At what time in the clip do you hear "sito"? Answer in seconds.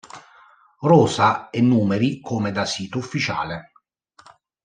2.65-2.97